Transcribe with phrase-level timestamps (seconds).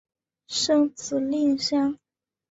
[0.47, 1.99] 生子令香。